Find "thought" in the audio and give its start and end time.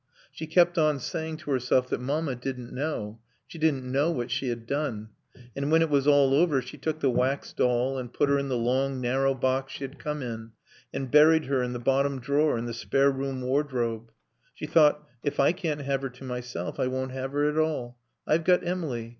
14.65-15.07